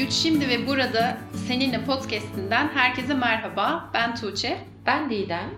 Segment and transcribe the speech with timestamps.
[0.00, 3.90] Güç Şimdi ve Burada Seninle Podcast'inden herkese merhaba.
[3.94, 4.58] Ben Tuğçe.
[4.86, 5.50] Ben Didem.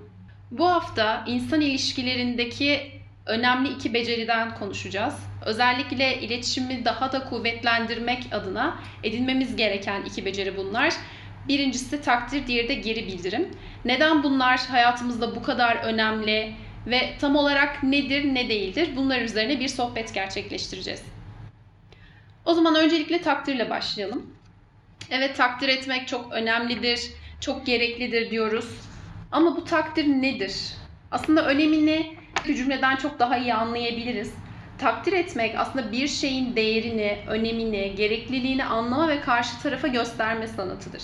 [0.51, 2.81] Bu hafta insan ilişkilerindeki
[3.27, 5.15] önemli iki beceriden konuşacağız.
[5.45, 10.95] Özellikle iletişimi daha da kuvvetlendirmek adına edinmemiz gereken iki beceri bunlar.
[11.49, 13.49] Birincisi takdir, diğeri de geri bildirim.
[13.85, 16.53] Neden bunlar hayatımızda bu kadar önemli
[16.87, 18.91] ve tam olarak nedir, ne değildir?
[18.97, 21.03] Bunlar üzerine bir sohbet gerçekleştireceğiz.
[22.45, 24.27] O zaman öncelikle takdirle başlayalım.
[25.11, 27.11] Evet takdir etmek çok önemlidir,
[27.41, 28.69] çok gereklidir diyoruz.
[29.33, 30.75] Ama bu takdir nedir?
[31.11, 32.17] Aslında önemini
[32.49, 34.35] bir cümleden çok daha iyi anlayabiliriz.
[34.79, 41.03] Takdir etmek aslında bir şeyin değerini, önemini, gerekliliğini anlama ve karşı tarafa gösterme sanatıdır.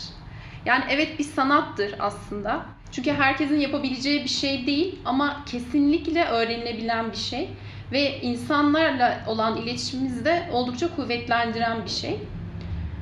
[0.67, 2.67] Yani evet bir sanattır aslında.
[2.93, 7.49] Çünkü herkesin yapabileceği bir şey değil ama kesinlikle öğrenilebilen bir şey
[7.93, 12.21] ve insanlarla olan iletişimimizi de oldukça kuvvetlendiren bir şey.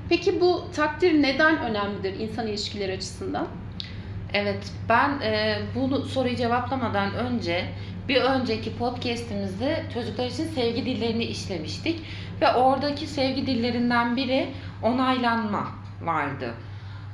[0.08, 3.46] Peki bu takdir neden önemlidir insan ilişkileri açısından?
[4.32, 7.64] Evet, ben e, bu soruyu cevaplamadan önce
[8.08, 12.00] bir önceki podcast'imizde çocuklar için sevgi dillerini işlemiştik
[12.40, 14.48] ve oradaki sevgi dillerinden biri
[14.82, 15.68] onaylanma
[16.02, 16.54] vardı.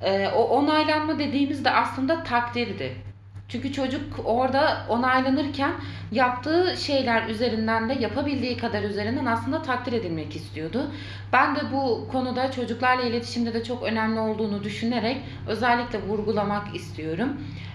[0.02, 3.11] E, o onaylanma dediğimizde aslında takdirdi.
[3.52, 5.72] Çünkü çocuk orada onaylanırken
[6.12, 10.90] yaptığı şeyler üzerinden de yapabildiği kadar üzerinden aslında takdir edilmek istiyordu.
[11.32, 15.16] Ben de bu konuda çocuklarla iletişimde de çok önemli olduğunu düşünerek
[15.48, 17.28] özellikle vurgulamak istiyorum.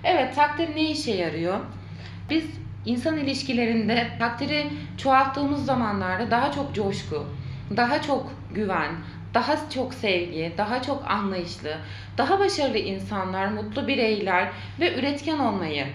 [0.04, 1.60] Evet takdir ne işe yarıyor?
[2.30, 2.46] Biz
[2.86, 7.26] insan ilişkilerinde takdiri çoğalttığımız zamanlarda daha çok coşku,
[7.78, 8.92] daha çok güven,
[9.34, 11.78] daha çok sevgi, daha çok anlayışlı,
[12.18, 15.88] daha başarılı insanlar, mutlu bireyler ve üretken olmayı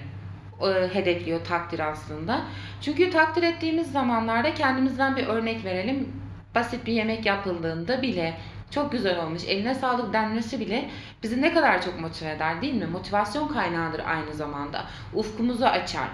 [0.61, 2.42] e, hedefliyor takdir aslında.
[2.80, 6.08] Çünkü takdir ettiğimiz zamanlarda kendimizden bir örnek verelim.
[6.55, 8.34] Basit bir yemek yapıldığında bile
[8.70, 10.91] çok güzel olmuş, eline sağlık denmesi bile
[11.22, 12.86] bizi ne kadar çok motive eder değil mi?
[12.86, 14.85] Motivasyon kaynağıdır aynı zamanda.
[15.14, 16.08] Ufkumuzu açar.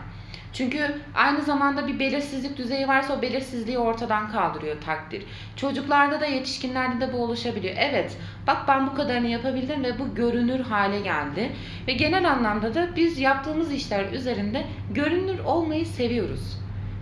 [0.53, 5.25] Çünkü aynı zamanda bir belirsizlik düzeyi varsa o belirsizliği ortadan kaldırıyor takdir.
[5.57, 7.75] Çocuklarda da yetişkinlerde de bu oluşabiliyor.
[7.79, 8.17] Evet
[8.47, 11.53] bak ben bu kadarını yapabildim ve bu görünür hale geldi.
[11.87, 14.65] Ve genel anlamda da biz yaptığımız işler üzerinde
[14.95, 16.59] görünür olmayı seviyoruz.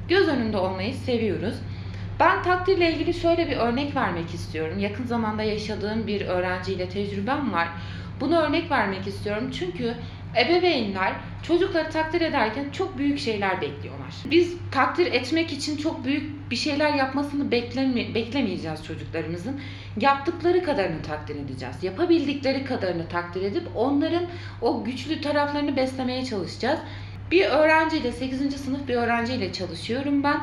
[0.09, 1.55] Göz önünde olmayı seviyoruz.
[2.21, 4.79] Ben takdirle ilgili şöyle bir örnek vermek istiyorum.
[4.79, 7.69] Yakın zamanda yaşadığım bir öğrenciyle tecrübem var.
[8.21, 9.95] Bunu örnek vermek istiyorum çünkü
[10.41, 14.15] ebeveynler çocukları takdir ederken çok büyük şeyler bekliyorlar.
[14.31, 19.61] Biz takdir etmek için çok büyük bir şeyler yapmasını bekleme, beklemeyeceğiz çocuklarımızın.
[20.01, 21.77] Yaptıkları kadarını takdir edeceğiz.
[21.83, 24.27] Yapabildikleri kadarını takdir edip onların
[24.63, 26.81] o güçlü taraflarını beslemeye çalışacağız.
[27.31, 28.57] Bir öğrenciyle 8.
[28.57, 30.41] sınıf bir öğrenciyle çalışıyorum ben.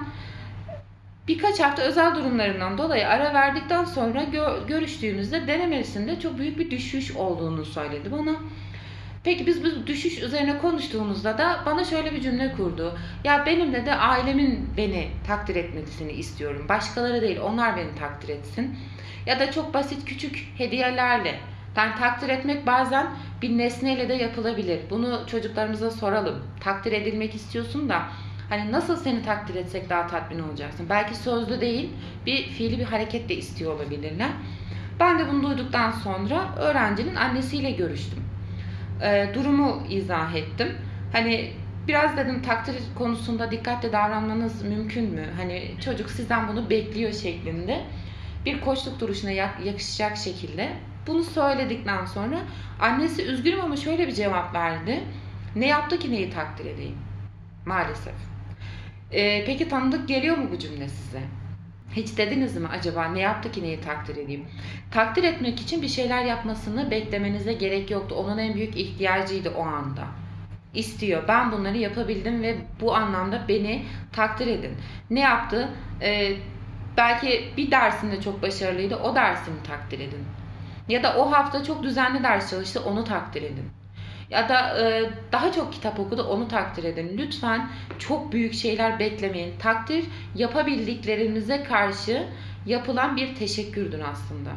[1.27, 7.15] Birkaç hafta özel durumlarından dolayı ara verdikten sonra gö- görüştüğümüzde denemesinde çok büyük bir düşüş
[7.15, 8.35] olduğunu söyledi bana.
[9.23, 12.97] Peki biz bu düşüş üzerine konuştuğumuzda da bana şöyle bir cümle kurdu.
[13.23, 16.65] Ya benim de ailemin beni takdir etmesini istiyorum.
[16.69, 18.75] Başkaları değil onlar beni takdir etsin.
[19.25, 21.39] Ya da çok basit küçük hediyelerle.
[21.75, 23.07] Ben takdir etmek bazen
[23.41, 24.79] bir nesneyle de yapılabilir.
[24.89, 26.43] Bunu çocuklarımıza soralım.
[26.59, 28.03] Takdir edilmek istiyorsun da
[28.49, 30.85] hani nasıl seni takdir etsek daha tatmin olacaksın?
[30.89, 31.89] Belki sözlü değil
[32.25, 34.29] bir fiili bir hareket de istiyor olabilirler.
[34.99, 38.32] Ben de bunu duyduktan sonra öğrencinin annesiyle görüştüm
[39.03, 40.77] e, durumu izah ettim.
[41.11, 41.51] Hani
[41.87, 45.25] biraz dedim takdir konusunda dikkatli davranmanız mümkün mü?
[45.37, 47.81] Hani çocuk sizden bunu bekliyor şeklinde.
[48.45, 49.31] Bir koçluk duruşuna
[49.63, 50.69] yakışacak şekilde.
[51.07, 52.39] Bunu söyledikten sonra
[52.79, 55.03] annesi üzgünüm ama şöyle bir cevap verdi.
[55.55, 56.97] Ne yaptı ki neyi takdir edeyim?
[57.65, 58.13] Maalesef.
[59.11, 61.21] Ee, peki tanıdık geliyor mu bu cümle size?
[61.95, 64.45] Hiç dediniz mi acaba ne yaptı ki neyi takdir edeyim?
[64.91, 68.15] Takdir etmek için bir şeyler yapmasını beklemenize gerek yoktu.
[68.15, 70.07] Onun en büyük ihtiyacıydı o anda.
[70.73, 71.27] İstiyor.
[71.27, 74.77] Ben bunları yapabildim ve bu anlamda beni takdir edin.
[75.09, 75.69] Ne yaptı?
[76.01, 76.33] Ee,
[76.97, 78.95] belki bir dersinde çok başarılıydı.
[78.95, 80.25] O dersini takdir edin.
[80.89, 82.81] Ya da o hafta çok düzenli ders çalıştı.
[82.85, 83.82] Onu takdir edin
[84.29, 87.17] ya da e, daha çok kitap okudu onu takdir edin.
[87.17, 89.53] Lütfen çok büyük şeyler beklemeyin.
[89.59, 90.05] Takdir
[90.35, 92.27] yapabildiklerinize karşı
[92.65, 94.49] yapılan bir teşekkürdür aslında.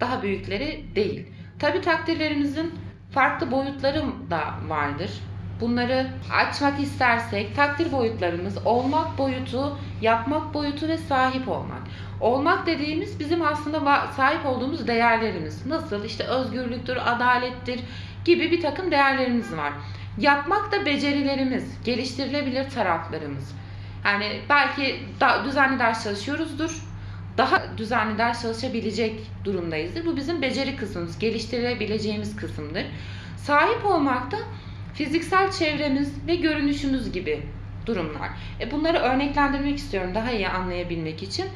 [0.00, 1.26] Daha büyükleri değil.
[1.58, 2.74] Tabi takdirlerimizin
[3.10, 5.10] farklı boyutları da vardır.
[5.60, 11.82] Bunları açmak istersek takdir boyutlarımız olmak boyutu, yapmak boyutu ve sahip olmak.
[12.20, 15.66] Olmak dediğimiz bizim aslında sahip olduğumuz değerlerimiz.
[15.66, 16.04] Nasıl?
[16.04, 17.80] İşte özgürlüktür, adalettir,
[18.24, 19.72] gibi bir takım değerlerimiz var.
[20.18, 23.54] Yapmak da becerilerimiz, geliştirilebilir taraflarımız.
[24.04, 26.82] Yani belki da, düzenli ders çalışıyoruzdur.
[27.38, 30.06] daha düzenli ders çalışabilecek durumdayızdır.
[30.06, 32.86] Bu bizim beceri kısmımız, geliştirebileceğimiz kısımdır.
[33.36, 34.36] Sahip olmak da
[34.98, 37.42] fiziksel çevremiz ve görünüşümüz gibi
[37.86, 38.28] durumlar.
[38.60, 41.46] E bunları örneklendirmek istiyorum daha iyi anlayabilmek için.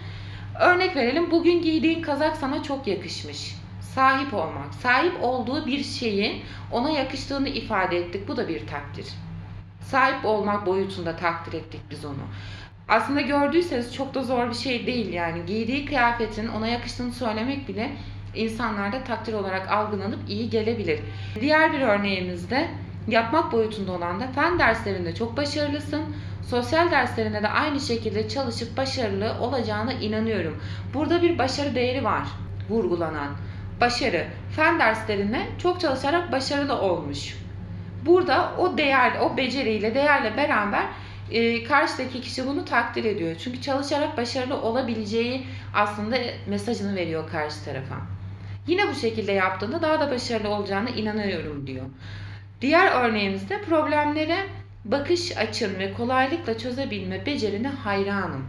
[0.60, 1.30] Örnek verelim.
[1.30, 3.54] Bugün giydiğin kazak sana çok yakışmış.
[3.80, 4.74] Sahip olmak.
[4.74, 6.42] Sahip olduğu bir şeyin
[6.72, 8.28] ona yakıştığını ifade ettik.
[8.28, 9.06] Bu da bir takdir.
[9.80, 12.24] Sahip olmak boyutunda takdir ettik biz onu.
[12.88, 15.46] Aslında gördüyseniz çok da zor bir şey değil yani.
[15.46, 17.90] Giydiği kıyafetin ona yakıştığını söylemek bile
[18.34, 21.00] insanlarda takdir olarak algılanıp iyi gelebilir.
[21.40, 22.68] Diğer bir örneğimizde
[23.08, 26.02] yapmak boyutunda olan da fen derslerinde çok başarılısın.
[26.50, 30.56] Sosyal derslerinde de aynı şekilde çalışıp başarılı olacağına inanıyorum.
[30.94, 32.28] Burada bir başarı değeri var
[32.70, 33.30] vurgulanan.
[33.80, 34.26] Başarı.
[34.56, 37.36] Fen derslerine çok çalışarak başarılı olmuş.
[38.06, 40.84] Burada o değer, o beceriyle, değerle beraber
[41.30, 43.36] e, karşıdaki kişi bunu takdir ediyor.
[43.44, 46.16] Çünkü çalışarak başarılı olabileceği aslında
[46.46, 47.94] mesajını veriyor karşı tarafa.
[48.66, 51.86] Yine bu şekilde yaptığında daha da başarılı olacağına inanıyorum diyor.
[52.62, 54.46] Diğer örneğimizde problemlere
[54.84, 58.46] bakış açın ve kolaylıkla çözebilme becerine hayranım.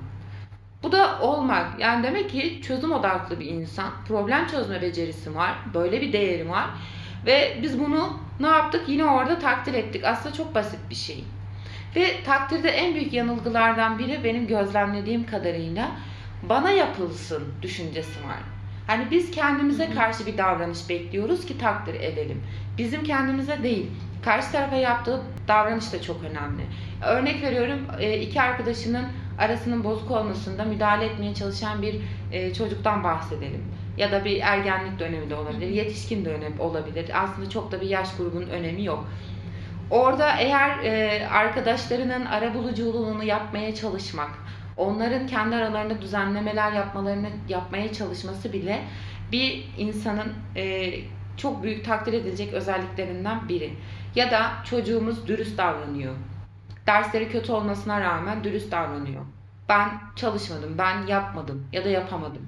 [0.84, 1.80] Bu da olmak.
[1.80, 3.92] Yani demek ki çözüm odaklı bir insan.
[4.08, 5.56] Problem çözme becerisi var.
[5.74, 6.66] Böyle bir değeri var.
[7.26, 8.82] Ve biz bunu ne yaptık?
[8.88, 10.04] Yine orada takdir ettik.
[10.04, 11.24] Aslında çok basit bir şey.
[11.96, 15.92] Ve takdirde en büyük yanılgılardan biri benim gözlemlediğim kadarıyla
[16.50, 18.40] bana yapılsın düşüncesi var.
[18.88, 22.44] Hani biz kendimize karşı bir davranış bekliyoruz ki takdir edelim.
[22.78, 23.92] Bizim kendimize değil.
[24.22, 26.64] Karşı tarafa yaptığı davranış da çok önemli.
[27.06, 29.06] Örnek veriyorum e, iki arkadaşının
[29.40, 31.96] arasının bozuk olmasında müdahale etmeye çalışan bir
[32.32, 33.64] e, çocuktan bahsedelim.
[33.98, 37.12] Ya da bir ergenlik dönemi de olabilir, yetişkin dönemi olabilir.
[37.14, 39.08] Aslında çok da bir yaş grubunun önemi yok.
[39.90, 44.32] Orada eğer e, arkadaşlarının arabuluculuğunu yapmaya çalışmak,
[44.78, 48.82] onların kendi aralarında düzenlemeler yapmalarını yapmaya çalışması bile
[49.32, 50.34] bir insanın
[51.38, 53.74] çok büyük takdir edilecek özelliklerinden biri.
[54.16, 56.14] Ya da çocuğumuz dürüst davranıyor.
[56.88, 59.22] Dersleri kötü olmasına rağmen dürüst davranıyor.
[59.70, 62.42] Ben çalışmadım, ben yapmadım ya da yapamadım.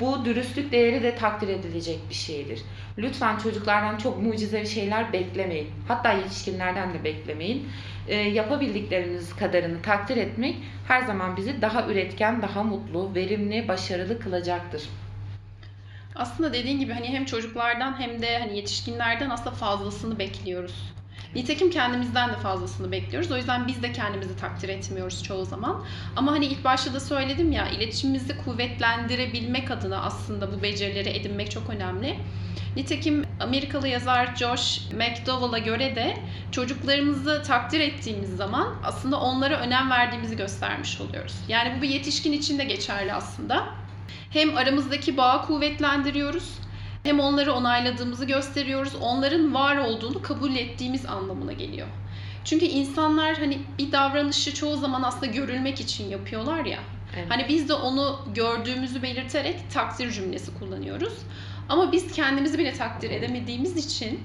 [0.00, 2.62] Bu dürüstlük değeri de takdir edilecek bir şeydir.
[2.98, 5.70] Lütfen çocuklardan çok mucizevi şeyler beklemeyin.
[5.88, 7.68] Hatta yetişkinlerden de beklemeyin.
[8.08, 10.56] E, yapabildikleriniz kadarını takdir etmek
[10.88, 14.82] her zaman bizi daha üretken, daha mutlu, verimli, başarılı kılacaktır.
[16.14, 20.92] Aslında dediğin gibi hani hem çocuklardan hem de hani yetişkinlerden aslında fazlasını bekliyoruz.
[21.34, 23.30] Nitekim kendimizden de fazlasını bekliyoruz.
[23.30, 25.84] O yüzden biz de kendimizi takdir etmiyoruz çoğu zaman.
[26.16, 31.70] Ama hani ilk başta da söyledim ya iletişimimizi kuvvetlendirebilmek adına aslında bu becerileri edinmek çok
[31.70, 32.18] önemli.
[32.76, 36.16] Nitekim Amerikalı yazar Josh McDowell'a göre de
[36.52, 41.34] çocuklarımızı takdir ettiğimiz zaman aslında onlara önem verdiğimizi göstermiş oluyoruz.
[41.48, 43.81] Yani bu bir yetişkin için de geçerli aslında.
[44.32, 46.58] Hem aramızdaki bağı kuvvetlendiriyoruz
[47.02, 48.94] hem onları onayladığımızı gösteriyoruz.
[49.00, 51.86] Onların var olduğunu kabul ettiğimiz anlamına geliyor.
[52.44, 56.78] Çünkü insanlar hani bir davranışı çoğu zaman aslında görülmek için yapıyorlar ya.
[57.16, 57.26] Evet.
[57.28, 61.12] Hani biz de onu gördüğümüzü belirterek takdir cümlesi kullanıyoruz.
[61.68, 64.20] Ama biz kendimizi bile takdir edemediğimiz için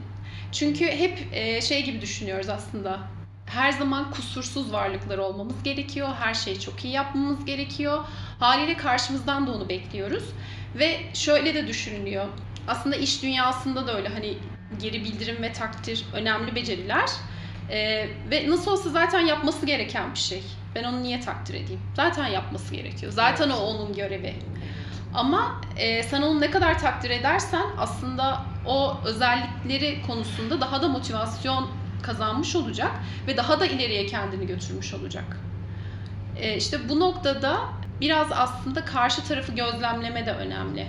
[0.51, 1.33] çünkü hep
[1.63, 2.99] şey gibi düşünüyoruz aslında.
[3.47, 6.09] Her zaman kusursuz varlıklar olmamız gerekiyor.
[6.19, 8.05] Her şeyi çok iyi yapmamız gerekiyor.
[8.39, 10.23] Haliyle karşımızdan da onu bekliyoruz.
[10.75, 12.25] Ve şöyle de düşünülüyor.
[12.67, 14.37] Aslında iş dünyasında da öyle hani
[14.81, 17.09] geri bildirim ve takdir önemli beceriler.
[17.69, 20.43] Ee, ve nasıl olsa zaten yapması gereken bir şey.
[20.75, 21.81] Ben onu niye takdir edeyim?
[21.95, 23.11] Zaten yapması gerekiyor.
[23.11, 24.35] Zaten o onun görevi.
[25.13, 31.69] Ama e, sen onu ne kadar takdir edersen aslında o özellikleri konusunda daha da motivasyon
[32.01, 32.91] kazanmış olacak
[33.27, 35.39] ve daha da ileriye kendini götürmüş olacak.
[36.37, 37.59] E, işte bu noktada
[38.01, 40.87] biraz aslında karşı tarafı gözlemleme de önemli.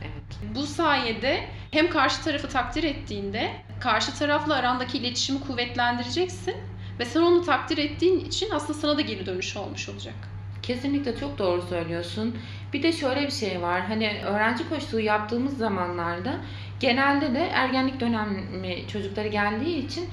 [0.00, 0.54] Evet.
[0.54, 6.56] Bu sayede hem karşı tarafı takdir ettiğinde karşı tarafla arandaki iletişimi kuvvetlendireceksin
[6.98, 10.14] ve sen onu takdir ettiğin için aslında sana da geri dönüş olmuş olacak.
[10.62, 12.38] Kesinlikle çok doğru söylüyorsun.
[12.72, 13.80] Bir de şöyle bir şey var.
[13.80, 16.36] Hani öğrenci koştuğu yaptığımız zamanlarda
[16.80, 20.08] genelde de ergenlik dönemi çocukları geldiği için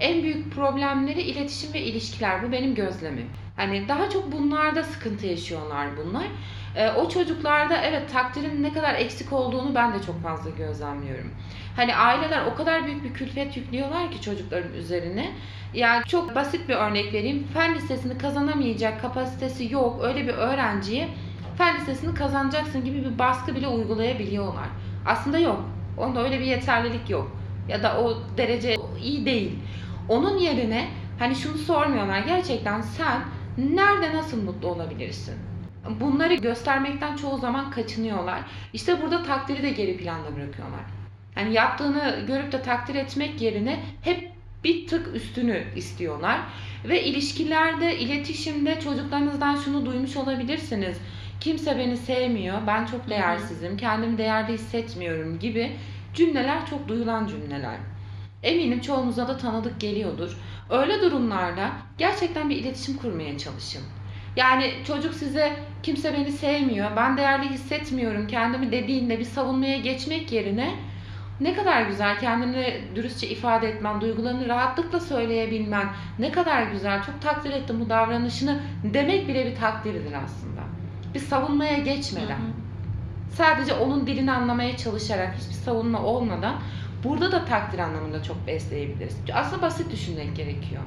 [0.00, 2.42] en büyük problemleri iletişim ve ilişkiler.
[2.42, 3.26] Bu benim gözlemim.
[3.56, 6.26] Hani daha çok bunlarda sıkıntı yaşıyorlar bunlar.
[6.76, 11.30] Ee, o çocuklarda evet takdirin ne kadar eksik olduğunu ben de çok fazla gözlemliyorum.
[11.76, 15.32] Hani aileler o kadar büyük bir külfet yüklüyorlar ki çocukların üzerine.
[15.74, 17.46] Yani çok basit bir örnek vereyim.
[17.54, 21.08] Fen lisesini kazanamayacak kapasitesi yok öyle bir öğrenciye
[21.58, 24.68] fen lisesini kazanacaksın gibi bir baskı bile uygulayabiliyorlar.
[25.06, 25.64] Aslında yok.
[25.98, 27.36] Onda öyle bir yeterlilik yok.
[27.68, 29.58] Ya da o derece iyi değil.
[30.08, 32.20] Onun yerine hani şunu sormuyorlar.
[32.20, 33.20] Gerçekten sen
[33.58, 35.34] nerede nasıl mutlu olabilirsin?
[36.00, 38.40] bunları göstermekten çoğu zaman kaçınıyorlar.
[38.72, 40.80] İşte burada takdiri de geri planda bırakıyorlar.
[41.36, 44.30] Yani yaptığını görüp de takdir etmek yerine hep
[44.64, 46.40] bir tık üstünü istiyorlar.
[46.88, 50.96] Ve ilişkilerde, iletişimde çocuklarınızdan şunu duymuş olabilirsiniz.
[51.40, 55.72] Kimse beni sevmiyor, ben çok değersizim, kendimi değerli hissetmiyorum gibi
[56.14, 57.76] cümleler çok duyulan cümleler.
[58.42, 60.36] Eminim çoğunuza da tanıdık geliyordur.
[60.70, 63.82] Öyle durumlarda gerçekten bir iletişim kurmaya çalışın.
[64.36, 70.74] Yani çocuk size kimse beni sevmiyor, ben değerli hissetmiyorum kendimi dediğinde bir savunmaya geçmek yerine
[71.40, 75.86] ne kadar güzel kendini dürüstçe ifade etmen, duygularını rahatlıkla söyleyebilmen,
[76.18, 80.60] ne kadar güzel, çok takdir ettim bu davranışını demek bile bir takdirdir aslında.
[81.14, 82.38] Bir savunmaya geçmeden,
[83.32, 86.54] sadece onun dilini anlamaya çalışarak, hiçbir savunma olmadan
[87.04, 89.16] burada da takdir anlamında çok besleyebiliriz.
[89.34, 90.82] Aslında basit düşünmek gerekiyor.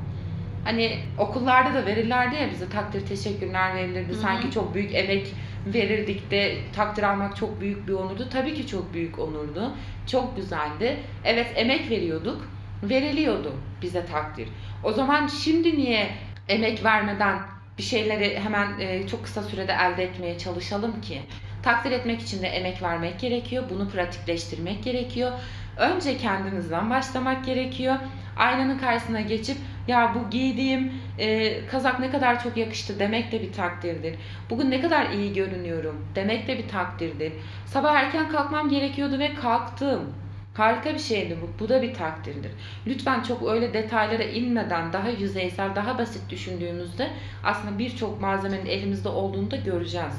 [0.64, 4.14] Hani okullarda da verirlerdi ya bize takdir teşekkürler verilirdi.
[4.14, 4.22] Hı hı.
[4.22, 5.34] Sanki çok büyük emek
[5.66, 8.28] verirdik de takdir almak çok büyük bir onurdu.
[8.30, 9.72] Tabii ki çok büyük onurdu.
[10.08, 10.98] Çok güzeldi.
[11.24, 12.50] Evet emek veriyorduk.
[12.84, 14.50] Veriliyordu bize takdir.
[14.84, 16.10] O zaman şimdi niye
[16.48, 17.40] emek vermeden
[17.78, 21.22] bir şeyleri hemen e, çok kısa sürede elde etmeye çalışalım ki?
[21.64, 23.64] Takdir etmek için de emek vermek gerekiyor.
[23.70, 25.32] Bunu pratikleştirmek gerekiyor.
[25.80, 27.96] Önce kendinizden başlamak gerekiyor.
[28.38, 29.58] Aynanın karşısına geçip
[29.88, 34.16] ya bu giydiğim e, kazak ne kadar çok yakıştı demek de bir takdirdir.
[34.50, 37.34] Bugün ne kadar iyi görünüyorum demek de bir takdirdir.
[37.66, 40.14] Sabah erken kalkmam gerekiyordu ve kalktım.
[40.54, 41.64] Harika bir şeydi bu.
[41.64, 42.52] Bu da bir takdirdir.
[42.88, 47.10] Lütfen çok öyle detaylara inmeden daha yüzeysel, daha basit düşündüğümüzde
[47.44, 50.16] aslında birçok malzemenin elimizde olduğunu da göreceğiz.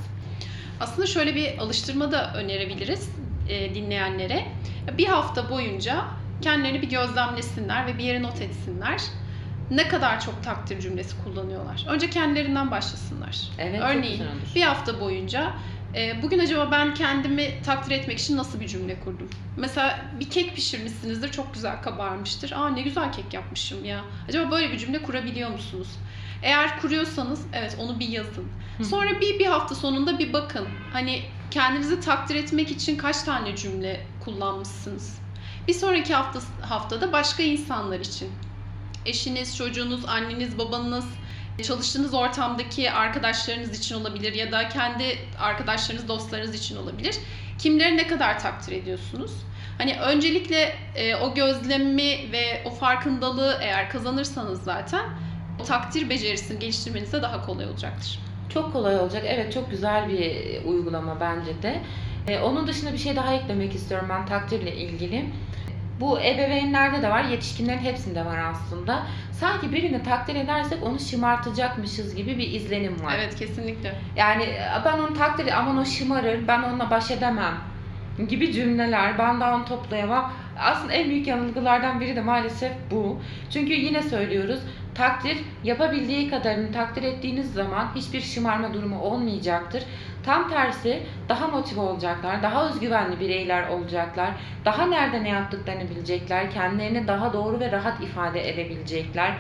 [0.81, 3.11] Aslında şöyle bir alıştırma da önerebiliriz
[3.49, 4.45] e, dinleyenlere.
[4.99, 6.05] Bir hafta boyunca
[6.41, 9.01] kendilerini bir gözlemlesinler ve bir yere not etsinler.
[9.71, 11.85] Ne kadar çok takdir cümlesi kullanıyorlar.
[11.89, 13.39] Önce kendilerinden başlasınlar.
[13.59, 15.53] Evet, Örneğin bir hafta boyunca
[15.95, 19.31] e, bugün acaba ben kendimi takdir etmek için nasıl bir cümle kurdum?
[19.57, 22.53] Mesela bir kek pişirmişsinizdir, çok güzel kabarmıştır.
[22.53, 24.05] Aa ne güzel kek yapmışım ya.
[24.29, 25.89] Acaba böyle bir cümle kurabiliyor musunuz?
[26.43, 28.49] Eğer kuruyorsanız evet onu bir yazın.
[28.79, 28.85] Hı.
[28.85, 30.69] Sonra bir bir hafta sonunda bir bakın.
[30.93, 35.19] Hani kendinizi takdir etmek için kaç tane cümle kullanmışsınız?
[35.69, 38.29] Bir sonraki hafta haftada başka insanlar için.
[39.07, 41.07] Eşiniz, çocuğunuz, anneniz, babanız,
[41.63, 47.17] çalıştığınız ortamdaki arkadaşlarınız için olabilir ya da kendi arkadaşlarınız, dostlarınız için olabilir.
[47.59, 49.33] Kimleri ne kadar takdir ediyorsunuz?
[49.79, 55.05] Hani öncelikle e, o gözlemi ve o farkındalığı eğer kazanırsanız zaten
[55.61, 58.19] o takdir becerisini geliştirmeniz de daha kolay olacaktır.
[58.49, 59.23] Çok kolay olacak.
[59.27, 61.83] Evet çok güzel bir uygulama bence de.
[62.29, 65.25] Ee, onun dışında bir şey daha eklemek istiyorum ben takdirle ilgili.
[66.01, 69.07] Bu ebeveynlerde de var, yetişkinlerin hepsinde var aslında.
[69.33, 73.15] Sanki birini takdir edersek onu şımartacakmışız gibi bir izlenim var.
[73.19, 73.95] Evet kesinlikle.
[74.17, 74.45] Yani
[74.85, 77.55] ben onu takdir aman o şımarır, ben onunla baş edemem
[78.29, 80.33] gibi cümleler, ben daha onu toplayamam.
[80.59, 83.21] Aslında en büyük yanılgılardan biri de maalesef bu.
[83.51, 84.61] Çünkü yine söylüyoruz,
[85.01, 89.83] takdir yapabildiği kadarını takdir ettiğiniz zaman hiçbir şımarma durumu olmayacaktır.
[90.23, 94.31] Tam tersi daha motive olacaklar, daha özgüvenli bireyler olacaklar,
[94.65, 99.35] daha nerede ne yaptıklarını bilecekler, kendilerini daha doğru ve rahat ifade edebilecekler,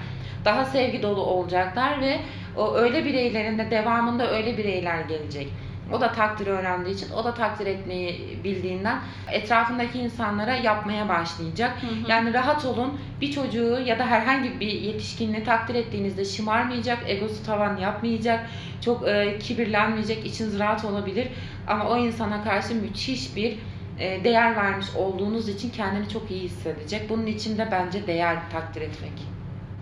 [0.44, 2.20] daha sevgi dolu olacaklar ve
[2.56, 5.48] o öyle bireylerin de devamında öyle bireyler gelecek.
[5.92, 11.82] O da takdir öğrendiği için, o da takdir etmeyi bildiğinden etrafındaki insanlara yapmaya başlayacak.
[11.82, 12.10] Hı hı.
[12.10, 13.00] Yani rahat olun.
[13.20, 18.46] Bir çocuğu ya da herhangi bir yetişkinini takdir ettiğinizde şımarmayacak, egosu tavan yapmayacak,
[18.80, 21.28] çok e, kibirlenmeyecek, içiniz rahat olabilir.
[21.66, 23.58] Ama o insana karşı müthiş bir
[23.98, 27.10] e, değer vermiş olduğunuz için kendini çok iyi hissedecek.
[27.10, 29.12] Bunun için de bence değer takdir etmek.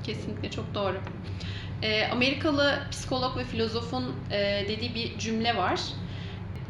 [0.03, 0.97] Kesinlikle çok doğru.
[1.83, 5.81] Ee, Amerikalı psikolog ve filozofun e, dediği bir cümle var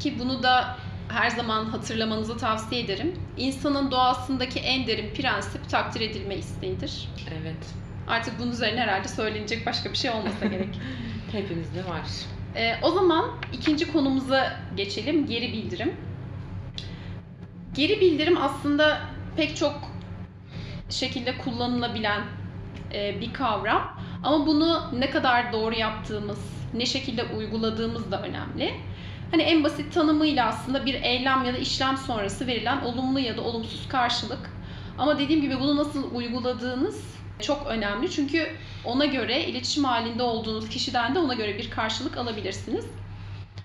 [0.00, 0.76] ki bunu da
[1.08, 3.14] her zaman hatırlamanızı tavsiye ederim.
[3.36, 7.08] İnsanın doğasındaki en derin prensip takdir edilme isteğidir.
[7.40, 7.74] Evet.
[8.08, 10.80] Artık bunun üzerine herhalde söylenecek başka bir şey olmasa gerek.
[11.32, 12.02] Hepimizde var.
[12.56, 15.26] Ee, o zaman ikinci konumuza geçelim.
[15.26, 15.96] Geri bildirim.
[17.74, 19.00] Geri bildirim aslında
[19.36, 19.80] pek çok
[20.90, 22.22] şekilde kullanılabilen
[22.94, 23.97] e, bir kavram.
[24.22, 26.38] Ama bunu ne kadar doğru yaptığımız,
[26.74, 28.74] ne şekilde uyguladığımız da önemli.
[29.30, 33.42] Hani en basit tanımıyla aslında bir eylem ya da işlem sonrası verilen olumlu ya da
[33.42, 34.50] olumsuz karşılık.
[34.98, 38.10] Ama dediğim gibi bunu nasıl uyguladığınız çok önemli.
[38.10, 38.48] Çünkü
[38.84, 42.86] ona göre iletişim halinde olduğunuz kişiden de ona göre bir karşılık alabilirsiniz.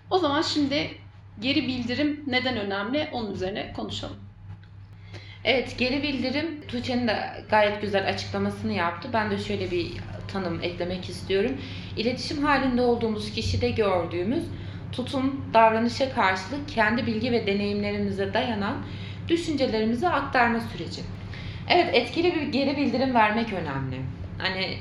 [0.09, 0.97] O zaman şimdi
[1.41, 4.17] geri bildirim neden önemli onun üzerine konuşalım.
[5.43, 9.09] Evet, geri bildirim Tuğçe'nin de gayet güzel açıklamasını yaptı.
[9.13, 9.91] Ben de şöyle bir
[10.33, 11.51] tanım eklemek istiyorum.
[11.97, 14.43] İletişim halinde olduğumuz kişide gördüğümüz
[14.91, 18.75] tutum, davranışa karşılık kendi bilgi ve deneyimlerimize dayanan
[19.27, 21.01] düşüncelerimizi aktarma süreci.
[21.69, 24.01] Evet etkili bir geri bildirim vermek önemli.
[24.37, 24.77] Hani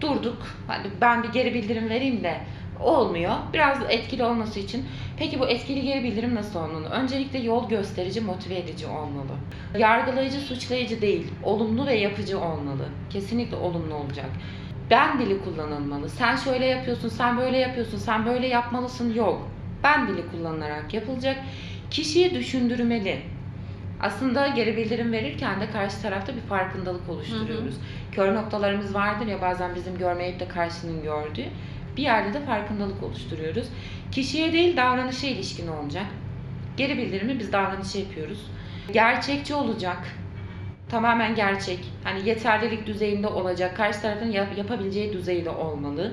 [0.00, 2.40] durduk, hani ben bir geri bildirim vereyim de
[2.80, 3.32] olmuyor.
[3.52, 4.84] Biraz etkili olması için.
[5.18, 6.88] Peki bu etkili geri bildirim nasıl olmalı?
[6.88, 9.32] Öncelikle yol gösterici, motive edici olmalı.
[9.78, 12.88] Yargılayıcı, suçlayıcı değil, olumlu ve yapıcı olmalı.
[13.10, 14.30] Kesinlikle olumlu olacak.
[14.90, 16.08] Ben dili kullanılmalı.
[16.08, 19.48] Sen şöyle yapıyorsun, sen böyle yapıyorsun, sen böyle yapmalısın yok.
[19.82, 21.36] Ben dili kullanılarak yapılacak.
[21.90, 23.20] Kişiyi düşündürmeli.
[24.00, 27.74] Aslında geri bildirim verirken de karşı tarafta bir farkındalık oluşturuyoruz.
[28.12, 31.44] Kör noktalarımız vardır ya bazen bizim görmeyip de karşının gördüğü.
[31.96, 33.68] Bir yerde de farkındalık oluşturuyoruz.
[34.12, 36.06] Kişiye değil davranışa ilişkin olacak.
[36.76, 38.50] Geri bildirimi biz davranışa yapıyoruz.
[38.92, 39.98] Gerçekçi olacak.
[40.88, 41.92] Tamamen gerçek.
[42.04, 43.76] Hani yeterlilik düzeyinde olacak.
[43.76, 46.12] Karşı tarafın yap- yapabileceği düzeyde olmalı.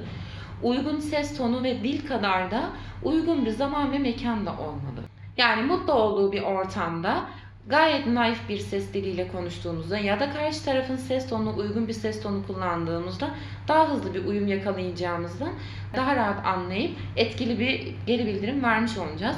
[0.64, 2.70] Uygun ses tonu ve dil kadar da
[3.04, 5.02] uygun bir zaman ve mekanda olmalı.
[5.38, 7.26] Yani mutlu olduğu bir ortamda
[7.68, 12.24] gayet naif bir ses diliyle konuştuğumuzda ya da karşı tarafın ses tonuna uygun bir ses
[12.24, 13.30] tonu kullandığımızda
[13.68, 15.52] daha hızlı bir uyum yakalayacağımızdan
[15.96, 19.38] daha rahat anlayıp etkili bir geri bildirim vermiş olacağız.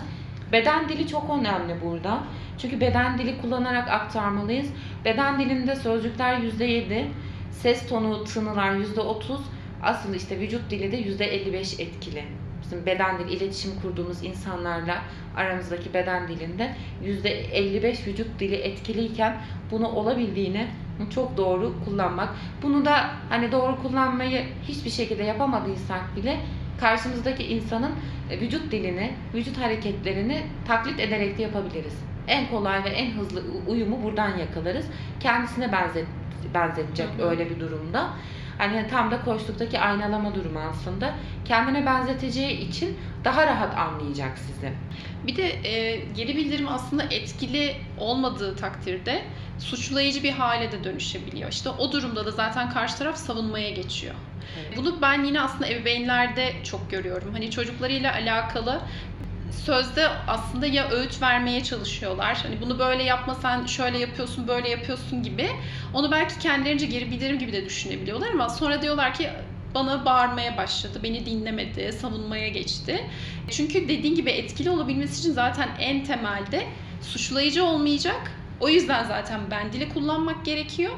[0.53, 2.23] Beden dili çok önemli burada.
[2.57, 4.67] Çünkü beden dili kullanarak aktarmalıyız.
[5.05, 7.05] Beden dilinde sözcükler %7,
[7.51, 9.37] ses tonu, tınılar %30,
[9.83, 12.23] asıl işte vücut dili de %55 etkili.
[12.61, 15.01] Bizim beden dili, iletişim kurduğumuz insanlarla
[15.35, 19.37] aramızdaki beden dilinde %55 vücut dili etkiliyken
[19.71, 20.67] bunu olabildiğine
[21.09, 22.29] çok doğru kullanmak.
[22.61, 26.39] Bunu da hani doğru kullanmayı hiçbir şekilde yapamadıysak bile
[26.79, 27.91] karşımızdaki insanın
[28.29, 31.93] e, vücut dilini, vücut hareketlerini taklit ederek de yapabiliriz.
[32.27, 34.85] En kolay ve en hızlı uyumu buradan yakalarız.
[35.19, 36.05] Kendisine benzet,
[36.53, 38.09] benzetecek öyle bir durumda.
[38.57, 41.13] Hani tam da koştuktaki aynalama durumu aslında.
[41.45, 44.73] Kendine benzeteceği için daha rahat anlayacak sizi.
[45.27, 49.23] Bir de e, geri bildirim aslında etkili olmadığı takdirde
[49.59, 51.51] suçlayıcı bir hale de dönüşebiliyor.
[51.51, 54.15] İşte o durumda da zaten karşı taraf savunmaya geçiyor.
[54.77, 57.29] Bunu ben yine aslında ebeveynlerde çok görüyorum.
[57.33, 58.81] Hani çocuklarıyla alakalı
[59.61, 62.39] sözde aslında ya öğüt vermeye çalışıyorlar.
[62.43, 65.49] Hani bunu böyle yapma sen şöyle yapıyorsun, böyle yapıyorsun gibi.
[65.93, 69.29] Onu belki kendilerince geri bildirim gibi de düşünebiliyorlar ama sonra diyorlar ki
[69.75, 73.07] bana bağırmaya başladı, beni dinlemedi, savunmaya geçti.
[73.49, 76.67] Çünkü dediğin gibi etkili olabilmesi için zaten en temelde
[77.01, 78.31] suçlayıcı olmayacak.
[78.59, 80.93] O yüzden zaten ben dili kullanmak gerekiyor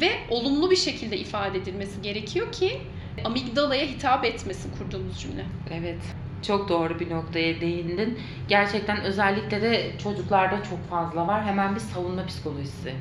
[0.00, 2.80] ve olumlu bir şekilde ifade edilmesi gerekiyor ki
[3.24, 5.44] amigdalaya hitap etmesin kurduğumuz cümle.
[5.70, 6.21] Evet.
[6.46, 8.18] Çok doğru bir noktaya değindin.
[8.48, 11.44] Gerçekten özellikle de çocuklarda çok fazla var.
[11.44, 12.94] Hemen bir savunma psikolojisi.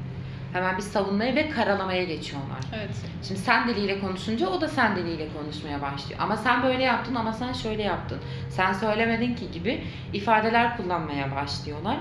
[0.54, 2.60] Hemen bir savunmaya ve karalamaya geçiyorlar.
[2.76, 2.90] Evet.
[3.24, 6.20] Şimdi sen diliyle konuşunca o da sen diliyle konuşmaya başlıyor.
[6.24, 8.20] Ama sen böyle yaptın ama sen şöyle yaptın.
[8.50, 11.98] Sen söylemedin ki gibi ifadeler kullanmaya başlıyorlar.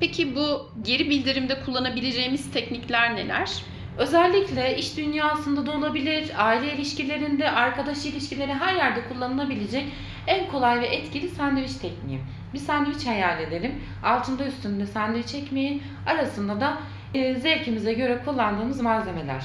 [0.00, 3.62] Peki bu geri bildirimde kullanabileceğimiz teknikler neler?
[3.98, 9.84] Özellikle iş dünyasında da olabilir, aile ilişkilerinde, arkadaş ilişkileri her yerde kullanılabilecek
[10.26, 12.20] en kolay ve etkili sandviç tekniği.
[12.54, 13.74] Bir sandviç hayal edelim.
[14.04, 16.78] Altında üstünde sandviç ekmeği, arasında da
[17.14, 19.44] e, zevkimize göre kullandığımız malzemeler.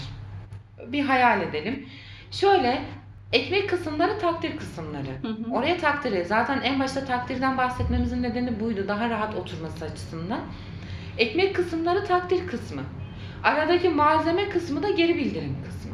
[0.88, 1.86] Bir hayal edelim.
[2.32, 2.82] Şöyle
[3.34, 5.12] ekmek kısımları takdir kısımları.
[5.22, 5.52] Hı hı.
[5.52, 6.26] Oraya takdiri.
[6.26, 8.88] Zaten en başta takdirden bahsetmemizin nedeni buydu.
[8.88, 10.40] Daha rahat oturması açısından.
[11.18, 12.82] Ekmek kısımları takdir kısmı.
[13.44, 15.94] Aradaki malzeme kısmı da geri bildirim kısmı.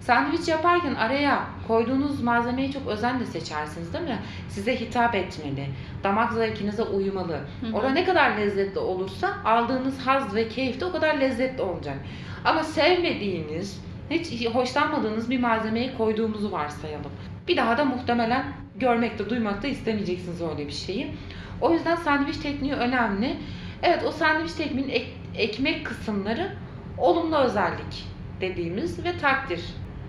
[0.00, 4.18] Sandviç yaparken araya koyduğunuz malzemeyi çok özenle seçersiniz değil mi?
[4.48, 5.66] Size hitap etmeli.
[6.04, 7.40] Damak zevkinize uymalı.
[7.60, 7.72] Hı hı.
[7.76, 11.96] Orada ne kadar lezzetli olursa aldığınız haz ve keyif de o kadar lezzetli olacak.
[12.44, 13.80] Ama sevmediğiniz,
[14.10, 17.10] hiç hoşlanmadığınız bir malzemeyi koyduğumuzu varsayalım.
[17.48, 18.44] Bir daha da muhtemelen
[18.76, 21.12] görmekte, duymakta istemeyeceksiniz öyle bir şeyi.
[21.60, 23.36] O yüzden sandviç tekniği önemli.
[23.82, 26.52] Evet o sandviç tekniğinin ek- ekmek kısımları
[26.98, 28.06] olumlu özellik
[28.40, 29.60] dediğimiz ve takdir.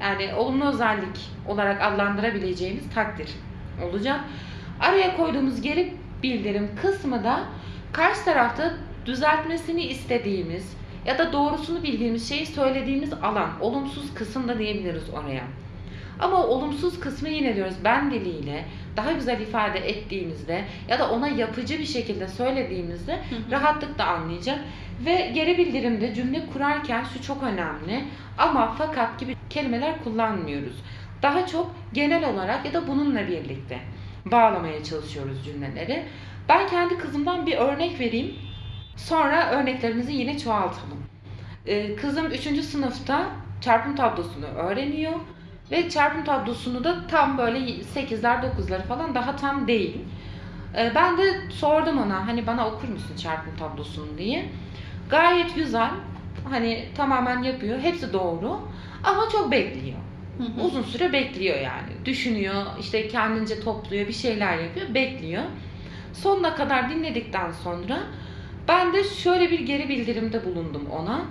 [0.01, 3.29] Yani olumlu özellik olarak adlandırabileceğimiz takdir
[3.83, 4.19] olacak.
[4.79, 5.93] Araya koyduğumuz geri
[6.23, 7.43] bildirim kısmı da
[7.93, 8.73] karşı tarafta
[9.05, 15.43] düzeltmesini istediğimiz ya da doğrusunu bildiğimiz şeyi söylediğimiz alan, olumsuz kısım da diyebiliriz oraya.
[16.19, 18.65] Ama olumsuz kısmı yine diyoruz ben diliyle
[18.97, 23.51] daha güzel ifade ettiğimizde ya da ona yapıcı bir şekilde söylediğimizde Hı hı.
[23.51, 24.59] rahatlıkla anlayacak.
[25.05, 28.05] Ve geri bildirimde cümle kurarken şu çok önemli
[28.37, 30.83] ama fakat gibi kelimeler kullanmıyoruz.
[31.21, 33.79] Daha çok genel olarak ya da bununla birlikte
[34.25, 36.03] bağlamaya çalışıyoruz cümleleri.
[36.49, 38.35] Ben kendi kızımdan bir örnek vereyim.
[38.95, 41.03] Sonra örneklerimizi yine çoğaltalım.
[41.65, 42.61] Ee, kızım 3.
[42.61, 43.27] sınıfta
[43.61, 45.13] çarpım tablosunu öğreniyor.
[45.71, 49.97] Ve çarpım tablosunu da tam böyle 8'ler 9'ları falan daha tam değil.
[50.77, 54.45] Ee, ben de sordum ona hani bana okur musun çarpım tablosunu diye.
[55.09, 55.91] Gayet güzel.
[56.49, 57.79] Hani tamamen yapıyor.
[57.79, 58.59] Hepsi doğru.
[59.03, 59.97] Ama çok bekliyor.
[60.37, 60.65] Hı hı.
[60.65, 62.05] Uzun süre bekliyor yani.
[62.05, 65.43] Düşünüyor, işte kendince topluyor, bir şeyler yapıyor, bekliyor.
[66.13, 67.97] Sonuna kadar dinledikten sonra
[68.67, 71.21] ben de şöyle bir geri bildirimde bulundum ona.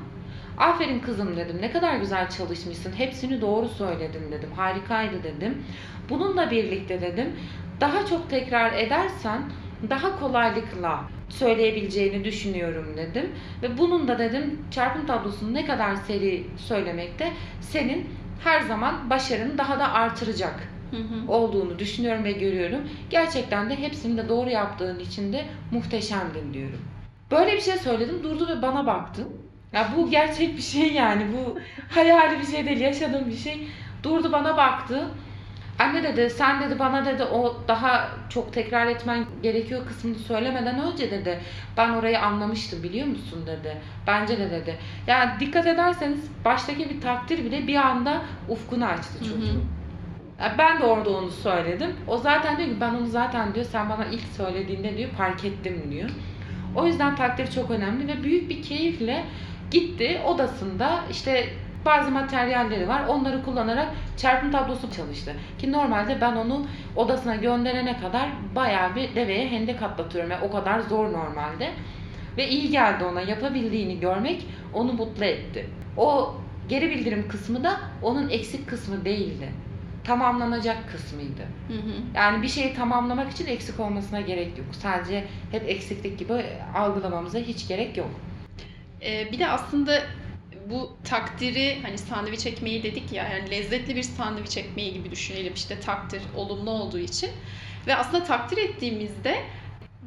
[0.58, 1.58] Aferin kızım dedim.
[1.60, 2.92] Ne kadar güzel çalışmışsın.
[2.92, 4.50] Hepsini doğru söyledin dedim.
[4.56, 5.62] Harikaydı dedim.
[6.10, 7.32] Bununla birlikte dedim.
[7.80, 9.42] Daha çok tekrar edersen
[9.90, 11.04] daha kolaylıkla
[11.38, 13.30] söyleyebileceğini düşünüyorum dedim.
[13.62, 18.06] Ve bunun da dedim çarpım tablosunu ne kadar seri söylemekte senin
[18.44, 21.32] her zaman başarını daha da artıracak Hı hı.
[21.32, 22.80] olduğunu düşünüyorum ve görüyorum.
[23.10, 26.80] Gerçekten de hepsini de doğru yaptığın için de muhteşemdin diyorum.
[27.30, 29.28] Böyle bir şey söyledim durdu ve bana baktı.
[29.72, 31.58] Ya bu gerçek bir şey yani bu
[31.94, 33.68] hayali bir şey değil yaşadığım bir şey.
[34.02, 35.08] Durdu bana baktı.
[35.78, 41.10] Anne dedi sen dedi bana dedi o daha çok tekrar etmen gerekiyor kısmını söylemeden önce
[41.10, 41.40] dedi
[41.76, 43.76] ben orayı anlamıştım biliyor musun dedi.
[44.06, 44.78] Bence de dedi.
[45.06, 49.64] Yani dikkat ederseniz baştaki bir takdir bile bir anda ufkunu açtı çocuğun.
[50.58, 51.96] Ben de orada onu söyledim.
[52.08, 55.82] O zaten diyor ki ben onu zaten diyor sen bana ilk söylediğinde diyor fark ettim
[55.90, 56.10] diyor.
[56.76, 59.24] O yüzden takdir çok önemli ve büyük bir keyifle
[59.70, 61.48] gitti odasında işte
[61.84, 63.06] bazı materyalleri var.
[63.08, 65.32] Onları kullanarak çarpım tablosu çalıştı.
[65.58, 66.66] Ki normalde ben onu
[66.96, 70.30] odasına gönderene kadar bayağı bir deveye hendek atlatıyorum.
[70.30, 71.70] Yani o kadar zor normalde.
[72.36, 73.20] Ve iyi geldi ona.
[73.20, 75.66] Yapabildiğini görmek onu mutlu etti.
[75.96, 76.34] O
[76.68, 79.48] geri bildirim kısmı da onun eksik kısmı değildi.
[80.04, 81.42] Tamamlanacak kısmıydı.
[81.68, 81.92] Hı hı.
[82.14, 84.66] Yani bir şeyi tamamlamak için eksik olmasına gerek yok.
[84.72, 86.32] Sadece hep eksiklik gibi
[86.74, 88.10] algılamamıza hiç gerek yok.
[89.02, 90.02] Ee, bir de aslında
[90.70, 95.81] bu takdiri hani sandviç ekmeği dedik ya yani lezzetli bir sandviç ekmeği gibi düşünelim işte
[95.81, 97.31] takdir olumlu olduğu için
[97.87, 99.44] ve aslında takdir ettiğimizde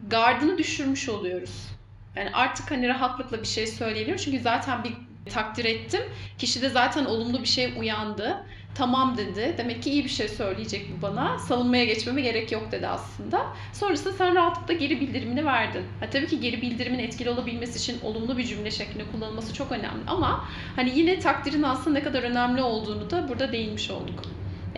[0.07, 1.67] gardını düşürmüş oluyoruz.
[2.15, 4.93] Yani artık hani rahatlıkla bir şey söyleyebiliyorum çünkü zaten bir
[5.31, 6.01] takdir ettim.
[6.37, 8.45] Kişi de zaten olumlu bir şey uyandı.
[8.77, 9.55] Tamam dedi.
[9.57, 11.39] Demek ki iyi bir şey söyleyecek bu bana.
[11.39, 13.45] Savunmaya geçmeme gerek yok dedi aslında.
[13.73, 15.83] Sonrasında sen rahatlıkla geri bildirimini verdin.
[15.99, 20.03] Ha, tabii ki geri bildirimin etkili olabilmesi için olumlu bir cümle şeklinde kullanılması çok önemli.
[20.07, 24.19] Ama hani yine takdirin aslında ne kadar önemli olduğunu da burada değinmiş olduk.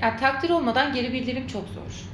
[0.01, 2.09] Yani takdir olmadan geri bildirim çok zor.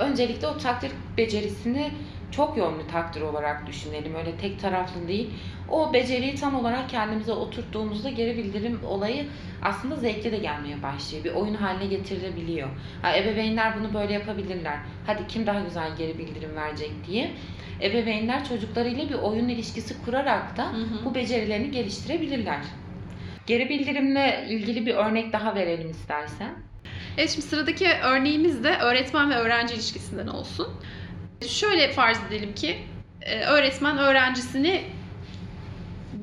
[0.00, 1.90] Öncelikle o takdir becerisini
[2.30, 4.14] çok yönlü takdir olarak düşünelim.
[4.14, 5.30] Öyle tek taraflı değil.
[5.70, 9.26] O beceriyi tam olarak kendimize oturttuğumuzda geri bildirim olayı
[9.62, 11.24] aslında zevkli de gelmeye başlıyor.
[11.24, 12.68] Bir oyun haline getirilebiliyor.
[13.02, 14.78] Ha, ebeveynler bunu böyle yapabilirler.
[15.06, 17.30] Hadi kim daha güzel geri bildirim verecek diye.
[17.82, 21.04] Ebeveynler çocuklarıyla bir oyun ilişkisi kurarak da Hı hı.
[21.04, 22.60] bu becerilerini geliştirebilirler.
[23.46, 26.54] Geri bildirimle ilgili bir örnek daha verelim istersen.
[27.18, 30.68] Evet şimdi sıradaki örneğimiz de öğretmen ve öğrenci ilişkisinden olsun.
[31.48, 32.76] Şöyle farz edelim ki
[33.22, 34.82] e, öğretmen öğrencisini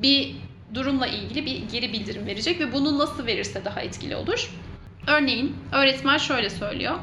[0.02, 0.36] bir
[0.74, 4.50] durumla ilgili bir geri bildirim verecek ve bunu nasıl verirse daha etkili olur.
[5.06, 6.98] Örneğin öğretmen şöyle söylüyor.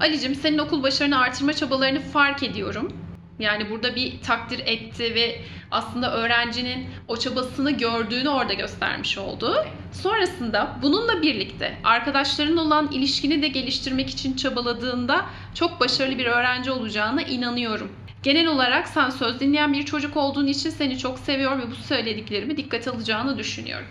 [0.00, 2.92] Alicim senin okul başarını artırma çabalarını fark ediyorum.
[3.38, 9.66] Yani burada bir takdir etti ve aslında öğrencinin o çabasını gördüğünü orada göstermiş oldu.
[9.92, 17.22] Sonrasında bununla birlikte arkadaşların olan ilişkini de geliştirmek için çabaladığında çok başarılı bir öğrenci olacağına
[17.22, 17.92] inanıyorum.
[18.24, 22.56] Genel olarak sen söz dinleyen bir çocuk olduğun için seni çok seviyor ve bu söylediklerimi
[22.56, 23.86] dikkate alacağını düşünüyorum.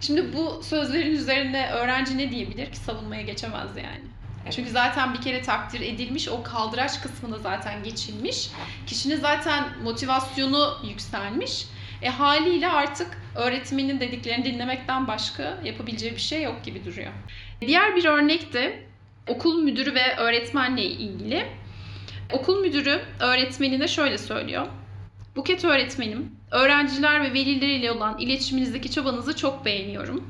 [0.00, 4.04] Şimdi bu sözlerin üzerine öğrenci ne diyebilir ki savunmaya geçemez yani.
[4.42, 4.52] Evet.
[4.52, 8.50] Çünkü zaten bir kere takdir edilmiş, o kaldıraç kısmına zaten geçilmiş.
[8.86, 11.66] Kişinin zaten motivasyonu yükselmiş.
[12.02, 17.12] E haliyle artık öğretmenin dediklerini dinlemekten başka yapabileceği bir şey yok gibi duruyor.
[17.60, 18.82] Diğer bir örnek de
[19.28, 21.46] okul müdürü ve öğretmenle ilgili.
[22.32, 24.66] Okul müdürü öğretmenine şöyle söylüyor.
[25.36, 30.24] Buket öğretmenim, öğrenciler ve velileriyle olan iletişiminizdeki çabanızı çok beğeniyorum.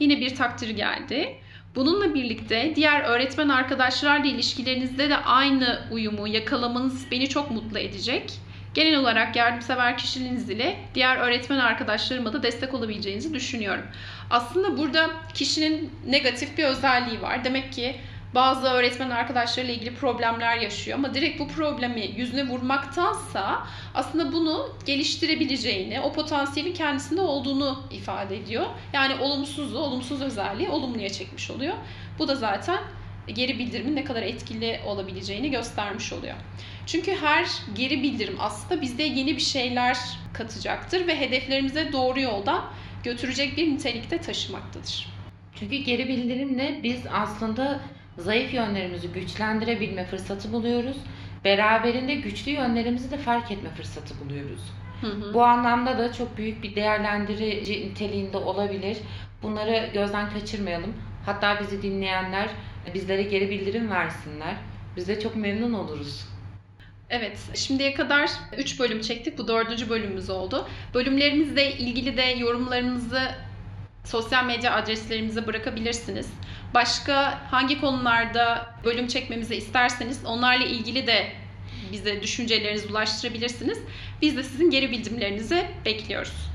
[0.00, 1.36] Yine bir takdir geldi.
[1.74, 8.32] Bununla birlikte diğer öğretmen arkadaşlarla ilişkilerinizde de aynı uyumu yakalamanız beni çok mutlu edecek.
[8.74, 13.84] Genel olarak yardımsever kişiliğiniz ile diğer öğretmen arkadaşlarıma da destek olabileceğinizi düşünüyorum.
[14.30, 17.44] Aslında burada kişinin negatif bir özelliği var.
[17.44, 17.96] Demek ki
[18.34, 26.00] bazı öğretmen arkadaşlarıyla ilgili problemler yaşıyor ama direkt bu problemi yüzüne vurmaktansa aslında bunu geliştirebileceğini,
[26.00, 28.66] o potansiyelin kendisinde olduğunu ifade ediyor.
[28.92, 31.74] Yani olumsuzu, olumsuz özelliği olumluya çekmiş oluyor.
[32.18, 32.78] Bu da zaten
[33.34, 36.34] geri bildirimin ne kadar etkili olabileceğini göstermiş oluyor.
[36.86, 39.98] Çünkü her geri bildirim aslında bizde yeni bir şeyler
[40.32, 42.64] katacaktır ve hedeflerimize doğru yolda
[43.04, 45.06] götürecek bir nitelikte taşımaktadır.
[45.54, 47.80] Çünkü geri bildirimle biz aslında
[48.18, 50.96] zayıf yönlerimizi güçlendirebilme fırsatı buluyoruz
[51.44, 54.60] beraberinde güçlü yönlerimizi de fark etme fırsatı buluyoruz.
[55.00, 55.34] Hı hı.
[55.34, 58.98] Bu anlamda da çok büyük bir değerlendirici niteliğinde olabilir.
[59.42, 60.94] Bunları gözden kaçırmayalım.
[61.26, 62.48] Hatta bizi dinleyenler
[62.94, 64.56] bizlere geri bildirim versinler.
[64.96, 66.28] Biz de çok memnun oluruz.
[67.10, 69.38] Evet, şimdiye kadar 3 bölüm çektik.
[69.38, 70.68] Bu dördüncü bölümümüz oldu.
[70.94, 73.20] Bölümlerimizle ilgili de yorumlarınızı
[74.04, 76.28] sosyal medya adreslerimize bırakabilirsiniz.
[76.74, 81.32] Başka hangi konularda bölüm çekmemizi isterseniz onlarla ilgili de
[81.92, 83.78] bize düşüncelerinizi ulaştırabilirsiniz.
[84.22, 86.48] Biz de sizin geri bildirimlerinizi bekliyoruz.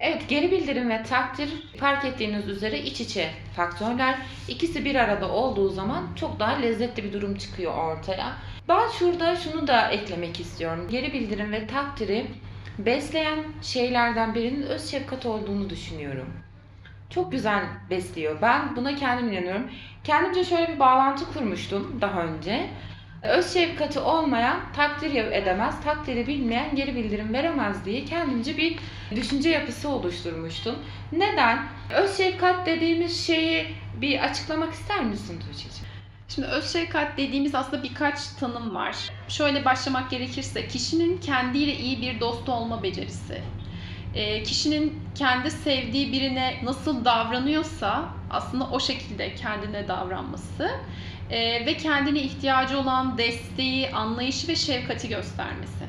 [0.00, 4.18] Evet, geri bildirim ve takdir fark ettiğiniz üzere iç içe faktörler.
[4.48, 8.32] İkisi bir arada olduğu zaman çok daha lezzetli bir durum çıkıyor ortaya.
[8.68, 10.88] Ben şurada şunu da eklemek istiyorum.
[10.90, 12.26] Geri bildirim ve takdiri
[12.78, 16.43] besleyen şeylerden birinin öz şefkat olduğunu düşünüyorum.
[17.14, 18.42] Çok güzel besliyor.
[18.42, 19.70] Ben buna kendim inanıyorum.
[20.04, 22.70] Kendimce şöyle bir bağlantı kurmuştum daha önce.
[23.22, 28.78] Öz şefkati olmayan takdir edemez, takdiri bilmeyen geri bildirim veremez diye kendimce bir
[29.16, 30.74] düşünce yapısı oluşturmuştum.
[31.12, 31.58] Neden?
[31.94, 33.66] Öz şefkat dediğimiz şeyi
[34.00, 35.88] bir açıklamak ister misin Tuğçe'ciğim?
[36.28, 38.96] Şimdi öz şefkat dediğimiz aslında birkaç tanım var.
[39.28, 43.42] Şöyle başlamak gerekirse kişinin kendiyle iyi bir dost olma becerisi.
[44.14, 50.70] E, kişinin kendi sevdiği birine nasıl davranıyorsa aslında o şekilde kendine davranması
[51.30, 55.84] e, ve kendine ihtiyacı olan desteği, anlayışı ve şefkati göstermesi.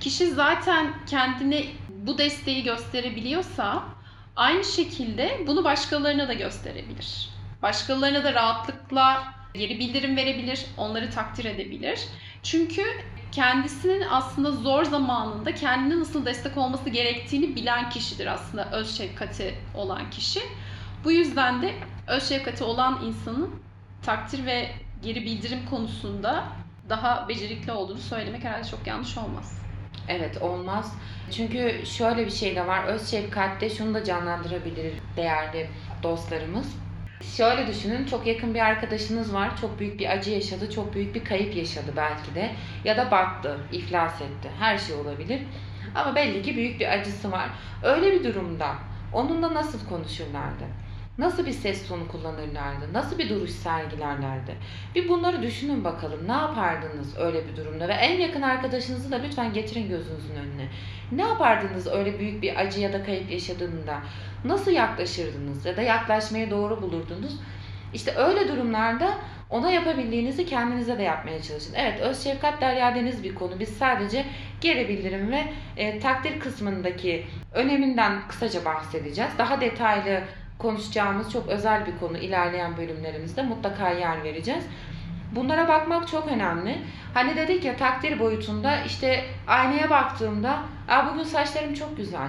[0.00, 3.82] Kişi zaten kendine bu desteği gösterebiliyorsa
[4.36, 7.28] aynı şekilde bunu başkalarına da gösterebilir.
[7.62, 9.24] Başkalarına da rahatlıkla
[9.54, 12.00] geri bildirim verebilir, onları takdir edebilir.
[12.42, 12.82] Çünkü
[13.34, 20.10] kendisinin aslında zor zamanında kendine nasıl destek olması gerektiğini bilen kişidir aslında öz şefkati olan
[20.10, 20.40] kişi.
[21.04, 21.74] Bu yüzden de
[22.06, 23.50] öz şefkati olan insanın
[24.02, 24.70] takdir ve
[25.02, 26.44] geri bildirim konusunda
[26.88, 29.58] daha becerikli olduğunu söylemek herhalde çok yanlış olmaz.
[30.08, 30.94] Evet olmaz.
[31.30, 32.84] Çünkü şöyle bir şey de var.
[32.84, 35.70] Öz şefkatte şunu da canlandırabilir değerli
[36.02, 36.83] dostlarımız.
[37.24, 41.24] Şöyle düşünün, çok yakın bir arkadaşınız var, çok büyük bir acı yaşadı, çok büyük bir
[41.24, 42.56] kayıp yaşadı belki de.
[42.84, 45.46] Ya da battı, iflas etti, her şey olabilir.
[45.94, 47.50] Ama belli ki büyük bir acısı var.
[47.82, 48.78] Öyle bir durumda
[49.12, 50.64] onunla nasıl konuşurlardı?
[51.18, 52.92] Nasıl bir ses tonu kullanırlardı?
[52.92, 54.54] Nasıl bir duruş sergilerlerdi?
[54.94, 56.28] Bir bunları düşünün bakalım.
[56.28, 57.88] Ne yapardınız öyle bir durumda?
[57.88, 60.68] Ve en yakın arkadaşınızı da lütfen getirin gözünüzün önüne.
[61.12, 64.00] Ne yapardınız öyle büyük bir acı ya da kayıp yaşadığında?
[64.44, 67.40] Nasıl yaklaşırdınız ya da yaklaşmayı doğru bulurdunuz?
[67.94, 69.18] İşte öyle durumlarda
[69.50, 71.74] ona yapabildiğinizi kendinize de yapmaya çalışın.
[71.74, 73.60] Evet öz şefkat derya deniz bir konu.
[73.60, 74.24] Biz sadece
[74.60, 75.44] geri bildirim ve
[75.76, 79.30] e, takdir kısmındaki öneminden kısaca bahsedeceğiz.
[79.38, 80.20] Daha detaylı
[80.64, 84.64] konuşacağımız çok özel bir konu ilerleyen bölümlerimizde mutlaka yer vereceğiz.
[85.32, 86.78] Bunlara bakmak çok önemli.
[87.14, 92.28] Hani dedik ya takdir boyutunda işte aynaya baktığımda Aa, bugün saçlarım çok güzel.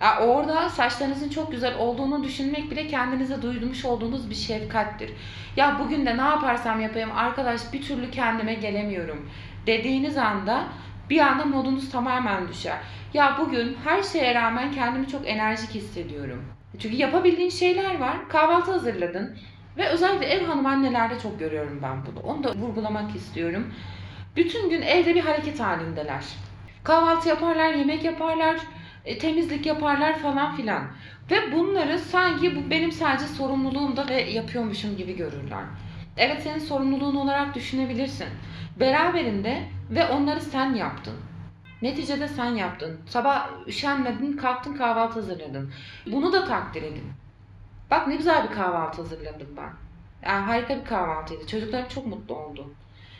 [0.00, 5.10] Aa, orada saçlarınızın çok güzel olduğunu düşünmek bile kendinize duymuş olduğunuz bir şefkattir.
[5.56, 9.30] Ya bugün de ne yaparsam yapayım arkadaş bir türlü kendime gelemiyorum
[9.66, 10.64] dediğiniz anda
[11.10, 12.78] bir anda modunuz tamamen düşer.
[13.14, 16.57] Ya bugün her şeye rağmen kendimi çok enerjik hissediyorum.
[16.78, 18.28] Çünkü yapabildiğin şeyler var.
[18.28, 19.36] Kahvaltı hazırladın.
[19.76, 22.20] Ve özellikle ev hanım annelerde çok görüyorum ben bunu.
[22.20, 23.74] Onu da vurgulamak istiyorum.
[24.36, 26.24] Bütün gün evde bir hareket halindeler.
[26.84, 28.56] Kahvaltı yaparlar, yemek yaparlar,
[29.04, 30.82] e, temizlik yaparlar falan filan.
[31.30, 35.64] Ve bunları sanki bu benim sadece sorumluluğumda ve yapıyormuşum gibi görürler.
[36.16, 38.28] Evet senin sorumluluğun olarak düşünebilirsin.
[38.80, 41.14] Beraberinde ve onları sen yaptın.
[41.82, 43.00] Neticede sen yaptın.
[43.06, 45.72] Sabah üşenmedin, kalktın kahvaltı hazırladın.
[46.06, 47.12] Bunu da takdir edin.
[47.90, 49.70] Bak ne güzel bir kahvaltı hazırladım ben.
[50.28, 51.46] Yani harika bir kahvaltıydı.
[51.46, 52.70] Çocuklarım çok mutlu oldu.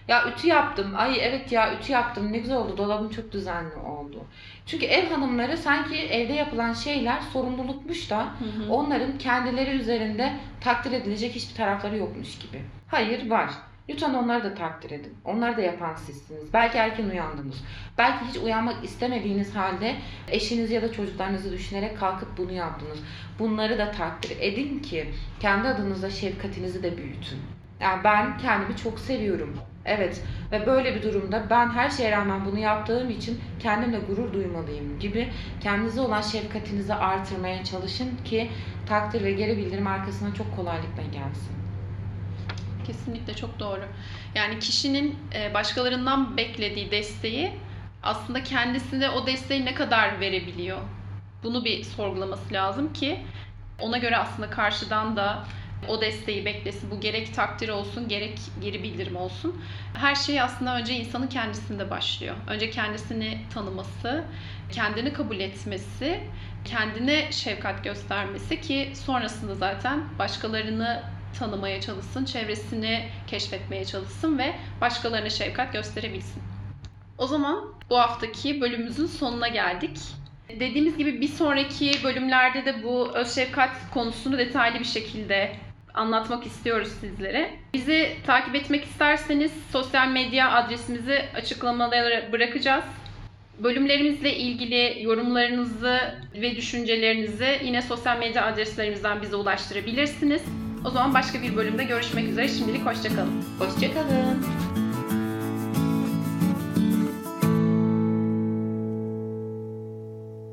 [0.08, 0.92] Ya ütü yaptım.
[0.96, 2.32] Ay evet ya ütü yaptım.
[2.32, 2.76] Ne güzel oldu.
[2.76, 4.24] Dolabım çok düzenli oldu.
[4.66, 8.72] Çünkü ev hanımları sanki evde yapılan şeyler sorumlulukmuş da Hı hı.
[8.72, 12.62] onların kendileri üzerinde takdir edilecek hiçbir tarafları yokmuş gibi.
[12.88, 13.50] Hayır var.
[13.88, 15.14] Lütfen onları da takdir edin.
[15.24, 16.54] Onları da yapan sizsiniz.
[16.54, 17.64] Belki erken uyandınız.
[17.98, 19.96] Belki hiç uyanmak istemediğiniz halde
[20.28, 22.98] eşiniz ya da çocuklarınızı düşünerek kalkıp bunu yaptınız.
[23.38, 25.08] Bunları da takdir edin ki
[25.40, 27.38] kendi adınıza şefkatinizi de büyütün.
[27.80, 29.56] Yani ben kendimi çok seviyorum.
[29.84, 30.22] Evet
[30.52, 35.28] ve böyle bir durumda ben her şeye rağmen bunu yaptığım için kendimle gurur duymalıyım gibi
[35.60, 38.50] kendinize olan şefkatinizi artırmaya çalışın ki
[38.88, 41.67] takdir ve geri bildirim arkasına çok kolaylıkla gelsin.
[42.88, 43.84] Kesinlikle çok doğru.
[44.34, 47.52] Yani kişinin e, başkalarından beklediği desteği
[48.02, 50.78] aslında kendisine o desteği ne kadar verebiliyor?
[51.42, 53.20] Bunu bir sorgulaması lazım ki
[53.80, 55.44] ona göre aslında karşıdan da
[55.88, 56.90] o desteği beklesin.
[56.90, 59.62] Bu gerek takdir olsun, gerek geri bildirim olsun.
[59.94, 62.34] Her şey aslında önce insanın kendisinde başlıyor.
[62.46, 64.24] Önce kendisini tanıması,
[64.72, 66.20] kendini kabul etmesi,
[66.64, 75.72] kendine şefkat göstermesi ki sonrasında zaten başkalarını tanımaya çalışsın, çevresini keşfetmeye çalışsın ve başkalarına şefkat
[75.72, 76.42] gösterebilsin.
[77.18, 79.98] O zaman bu haftaki bölümümüzün sonuna geldik.
[80.60, 85.52] Dediğimiz gibi bir sonraki bölümlerde de bu öz şefkat konusunu detaylı bir şekilde
[85.94, 87.50] anlatmak istiyoruz sizlere.
[87.74, 92.84] Bizi takip etmek isterseniz sosyal medya adresimizi açıklamalara bırakacağız.
[93.58, 100.42] Bölümlerimizle ilgili yorumlarınızı ve düşüncelerinizi yine sosyal medya adreslerimizden bize ulaştırabilirsiniz.
[100.84, 102.48] O zaman başka bir bölümde görüşmek üzere.
[102.48, 103.44] Şimdilik hoşçakalın.
[103.58, 104.44] Hoşçakalın.